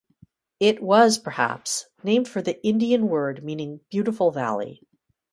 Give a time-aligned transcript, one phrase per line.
[0.59, 4.81] It was perhaps named for the Indian word meaning beautiful valley.